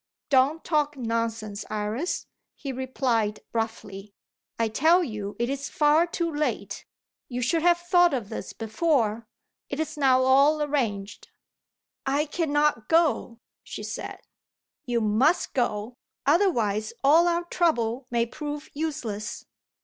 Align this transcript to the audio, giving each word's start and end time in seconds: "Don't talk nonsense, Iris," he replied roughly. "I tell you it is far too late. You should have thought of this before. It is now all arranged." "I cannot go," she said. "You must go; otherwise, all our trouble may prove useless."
"Don't 0.31 0.63
talk 0.63 0.97
nonsense, 0.97 1.63
Iris," 1.69 2.25
he 2.55 2.71
replied 2.71 3.41
roughly. 3.53 4.15
"I 4.57 4.67
tell 4.67 5.03
you 5.03 5.35
it 5.37 5.47
is 5.47 5.69
far 5.69 6.07
too 6.07 6.33
late. 6.33 6.87
You 7.27 7.43
should 7.43 7.61
have 7.61 7.77
thought 7.77 8.11
of 8.11 8.29
this 8.29 8.51
before. 8.51 9.27
It 9.69 9.79
is 9.79 9.97
now 9.97 10.23
all 10.23 10.59
arranged." 10.59 11.27
"I 12.03 12.25
cannot 12.25 12.89
go," 12.89 13.41
she 13.61 13.83
said. 13.83 14.17
"You 14.85 15.01
must 15.01 15.53
go; 15.53 15.93
otherwise, 16.25 16.93
all 17.03 17.27
our 17.27 17.43
trouble 17.43 18.07
may 18.09 18.25
prove 18.25 18.71
useless." 18.73 19.45